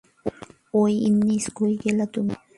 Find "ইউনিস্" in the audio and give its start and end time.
1.05-1.45